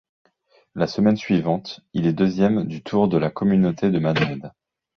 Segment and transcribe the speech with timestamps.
[0.73, 4.51] La semaine suivante, il est deuxième du Tour de la communauté de Madrid.